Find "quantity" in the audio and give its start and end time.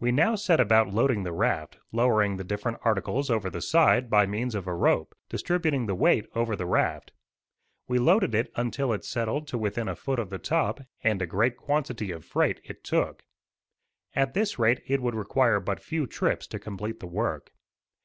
11.56-12.10